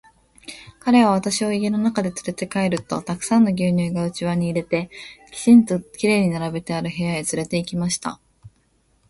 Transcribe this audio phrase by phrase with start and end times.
[0.79, 4.89] 彼は私を家の中へつれて帰ると、たくさんの牛乳が器に入れて、
[5.31, 8.19] きちんと綺麗に並べてある部屋へつれて行きました。